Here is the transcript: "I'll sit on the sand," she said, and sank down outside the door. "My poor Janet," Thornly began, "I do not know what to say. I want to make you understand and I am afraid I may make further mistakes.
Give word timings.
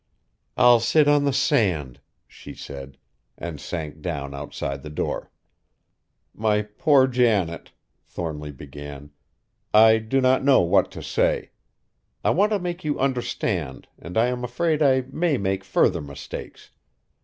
"I'll 0.57 0.79
sit 0.79 1.07
on 1.07 1.25
the 1.25 1.31
sand," 1.31 2.01
she 2.27 2.55
said, 2.55 2.97
and 3.37 3.61
sank 3.61 4.01
down 4.01 4.33
outside 4.33 4.81
the 4.81 4.89
door. 4.89 5.29
"My 6.33 6.63
poor 6.63 7.05
Janet," 7.05 7.71
Thornly 8.07 8.51
began, 8.51 9.11
"I 9.75 9.99
do 9.99 10.19
not 10.19 10.43
know 10.43 10.61
what 10.61 10.89
to 10.93 11.03
say. 11.03 11.51
I 12.23 12.31
want 12.31 12.51
to 12.51 12.57
make 12.57 12.83
you 12.83 12.99
understand 12.99 13.87
and 13.99 14.17
I 14.17 14.25
am 14.29 14.43
afraid 14.43 14.81
I 14.81 15.01
may 15.01 15.37
make 15.37 15.63
further 15.63 16.01
mistakes. 16.01 16.71